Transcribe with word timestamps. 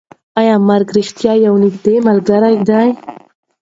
ایا 0.39 0.55
مرګ 0.67 0.87
رښتیا 0.97 1.33
یوه 1.45 1.59
نږدې 1.63 1.95
ملګرتیا 2.07 2.61
ده؟ 2.67 2.81